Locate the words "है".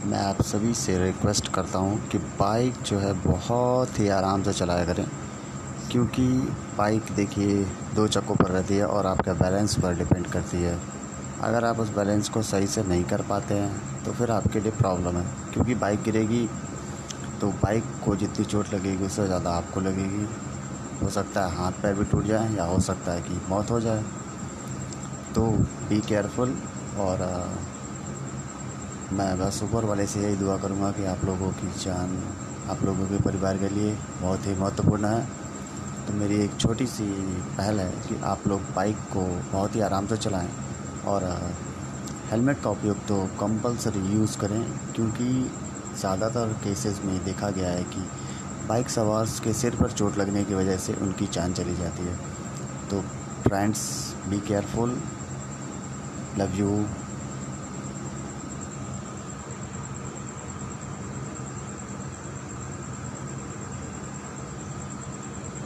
2.98-3.12, 8.76-8.86, 10.56-10.78, 15.16-15.24, 21.46-21.56, 23.12-23.20, 35.06-35.24, 37.80-37.90, 47.70-47.82, 52.02-52.16